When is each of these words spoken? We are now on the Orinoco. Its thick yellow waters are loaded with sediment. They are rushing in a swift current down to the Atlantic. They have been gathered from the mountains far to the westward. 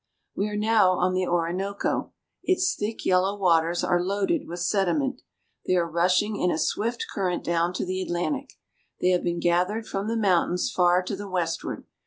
We 0.35 0.49
are 0.49 0.55
now 0.57 0.93
on 0.93 1.13
the 1.13 1.27
Orinoco. 1.27 2.11
Its 2.43 2.73
thick 2.73 3.05
yellow 3.05 3.37
waters 3.37 3.83
are 3.83 4.01
loaded 4.01 4.47
with 4.47 4.57
sediment. 4.59 5.21
They 5.67 5.75
are 5.75 5.87
rushing 5.87 6.37
in 6.37 6.49
a 6.49 6.57
swift 6.57 7.05
current 7.13 7.43
down 7.43 7.71
to 7.73 7.85
the 7.85 8.01
Atlantic. 8.01 8.49
They 8.99 9.09
have 9.09 9.23
been 9.23 9.39
gathered 9.39 9.85
from 9.85 10.07
the 10.07 10.17
mountains 10.17 10.71
far 10.75 11.03
to 11.03 11.15
the 11.15 11.29
westward. 11.29 11.85